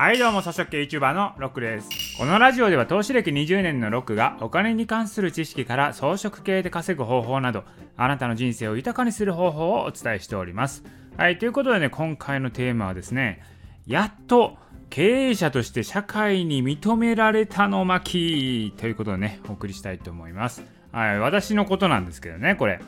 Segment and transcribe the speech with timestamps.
[0.00, 2.16] はいどうも、草食系 YouTuber のロックです。
[2.16, 7.64] このラジオでは投資歴20年のロックがお金に関する知識から装飾系で稼ぐ方法など、
[7.98, 10.84] あなたの人生を豊かにする方法をお伝えしております。
[11.18, 13.42] はい、ということでね、今回のテーマはですね、
[13.86, 14.56] やっと
[14.88, 20.64] 経営者として社会に認められたの巻ということでね、お送りしたいと思います。
[20.92, 22.80] はい、私のことなんですけどね、これ。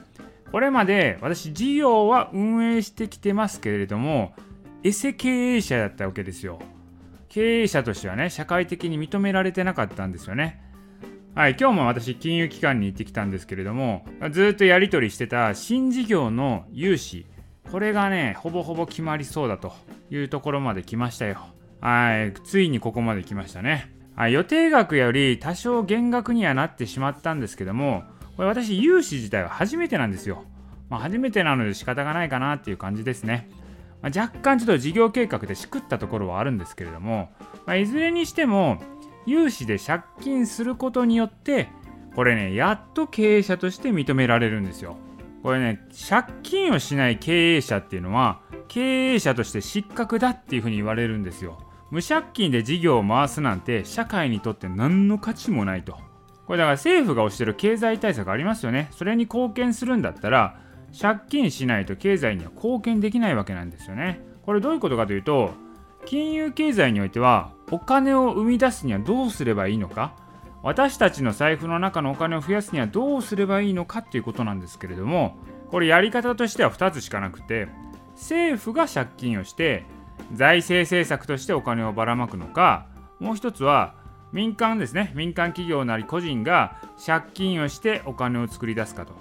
[0.51, 4.35] これまで私事業は運営してきてますけれども、
[4.83, 6.59] エセ経営者だったわけですよ。
[7.33, 10.61] 経営者としてはね、社会的に認められてなかったんですよね。
[11.35, 17.25] はい、今日も私、金融機関に行ってきたんですけれども、ずっとやり取りしてた新事業の融資、
[17.71, 19.73] これがね、ほぼほぼ決まりそうだと
[20.11, 21.39] いうところまで来ましたよ。
[21.81, 23.91] はい、ついにここまで来ましたね。
[24.15, 28.03] はい、予定額より多少減額にはなってしまったんですけども、
[28.37, 30.45] これ私、融資自体は初めてなんですよ。
[30.91, 33.49] まあ、初めてなので仕方がないかなっていう感じですね。
[34.03, 37.31] まあ、若干ちょっと事業計画でしくったところはあるんですけれども、
[37.67, 38.83] まあ、いずれにしても
[39.27, 41.69] 融資で借金することによって
[42.15, 44.97] これねやっと経営者として認められるんですよ。
[45.43, 51.59] これね借金をしない経営者っていうのは経営者として失格だっていうふうに言われるんですよ。
[51.91, 55.99] 無借金で事業を回すなんて社会にとって何の価値もないと。
[56.47, 58.89] これだから政府が推してる経済対策ありますよね。
[58.93, 60.59] それに貢献するんだったら
[60.99, 64.21] 借金しないと経済には貢献できないわけなんですよね。
[64.45, 65.53] これどういうことかというと
[66.05, 70.15] 金融経済においてはお金を生み出すにはどうすればいいのか
[70.63, 75.37] 私たちの財布の中のお金を増やすにはどうすればいいのかっていうことなんですけれども
[75.71, 77.69] これやり方としては2つしかなくて
[78.15, 79.85] 政府が借金をして
[80.33, 82.87] 財政政策としてお金をばらまくのか
[83.19, 83.95] もう一つは
[84.33, 89.13] 民間ですね民間企業なり個人が借金をしてお金を作り出すかと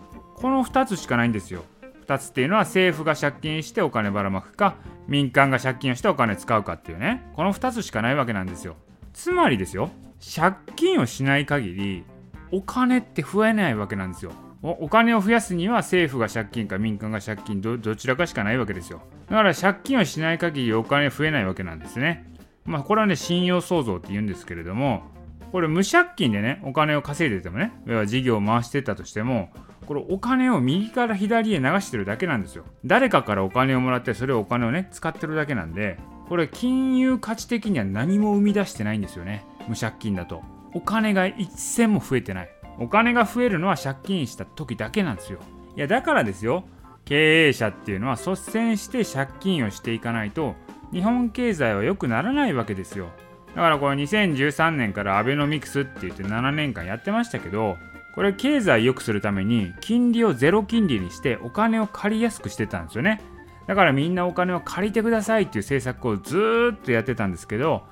[0.42, 1.64] この2つしかないんですよ。
[2.08, 4.76] 2つっていうのは政府が借金してお金ばらまくか
[5.08, 8.76] 民間が借金をしてお金使うかっていうねこの2つしかないわけなんですよ。
[9.14, 9.92] つまりですよ
[10.36, 12.06] 借金をしない限り
[12.52, 14.32] お金って増えないわけなんですよ。
[14.64, 19.02] お金を増やすには政府が借金か民間が借金どちらかしかないわけですよ。
[19.30, 22.28] だから借金をしない限りお金増えないわけなんですね。
[22.66, 25.04] まあこれはね信用創造って言うんですけれども
[25.52, 29.50] これ無借金でねお金を稼いでてもね要は事業を回してたとしても
[29.86, 32.64] これお金を右から左へ流してるだけなんですよ。
[32.86, 39.46] 誰かからお金をもらってそれをお金をね使ってるだけなんでこれ金融価値的には何も生み出してないんですよね。
[39.68, 40.42] 無借金だと。
[40.74, 42.50] お金が一銭も増えてない。
[42.80, 45.40] お金が増えるのは借金した時だけなんですよ。
[45.76, 46.64] いやだからですよ。
[47.04, 50.56] 経営者っていうのは率先して借金をしていかないと
[50.94, 53.10] 日本経済は良くならないわけですよ。
[53.56, 57.78] だからこれ2013年からアベノミクスって言って7年間やってましたけど
[58.16, 63.22] これ経済良くするために金利をゼロ金利にしてお金を借りやすくしてたんですよね。
[63.68, 67.84] だからみんなお金を借りてくださいっていう政策をずっとやってたんですけど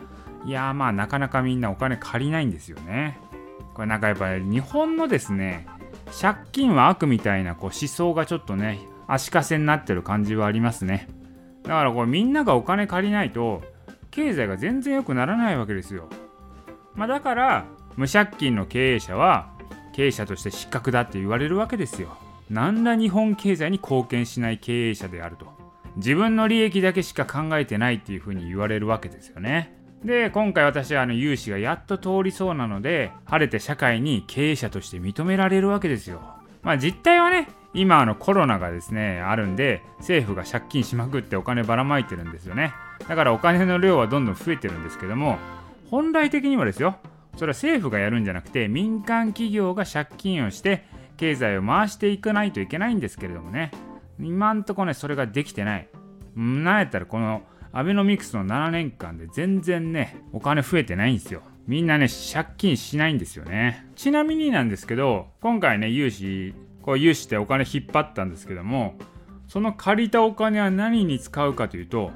[0.46, 3.20] いやまあなかなかみんなお金借りないんですよね。
[3.74, 5.68] これなんかやっぱり日本のですね
[6.20, 11.08] 借金は悪みたいなこう思想がちょっとね足かせになってる感じはありますね。
[11.64, 13.62] だからこれみんながお金借りないと
[14.12, 16.08] 経済が全然良くならないわけですよ
[16.96, 17.66] まあだから
[17.96, 19.52] 無借金の経営者は
[20.00, 22.18] 経営者として失格だって言われるわけですよ。
[22.50, 25.48] なんだ日本経済に貢献しない経営者であると。
[25.98, 29.76] 自分の利益だけしか考えてないっていうふうに言われるわけですよね。
[30.06, 36.22] で、今回私はあの融資がやっと通りそうなので、晴れて社会に経営者として認められるわけですよ。
[36.62, 42.74] まあ実態はね、今あのコロナがですね、あるんで、政府が借金しまくってお金ばらまいてるんですよね。
[43.08, 45.38] だからお金の量はどんどん増えてるんですけども、
[45.90, 46.98] 本来的にはですよ、
[47.40, 50.84] それは政府がやるんじゃなくて民間企業が借金をして
[51.18, 53.72] 経済を回していかないといけないんですけれどもね
[54.20, 55.88] 今んとこねそれができてない。
[56.36, 61.42] なんやったらこのアベノミクスの7年間で全然ねお金増えてないんですよ。
[61.66, 63.88] みんなね借金しないんですよね。
[63.96, 68.96] ちなみになんですけど今回ね融資こう融資ってお金引っ張ったんですけども
[69.48, 72.12] その借りたお金は何に使うかというと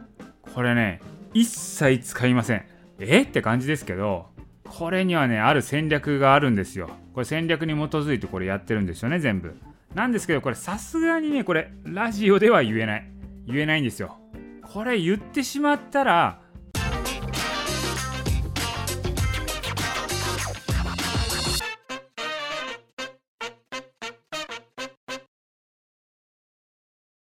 [0.53, 1.01] これね
[1.33, 2.65] 一切使いません
[2.99, 3.21] え？
[3.21, 4.27] って感じですけど
[4.65, 6.89] これにはね、ある戦略があるんですよ。
[7.13, 9.55] これ戦略に基づいてこれやってるんですよね、全部。
[9.93, 13.11] なんですけど、これさすがにね、これラジオでは言えない。
[13.45, 14.17] 言えないんですよ。
[14.63, 16.39] これ言ってしまったら、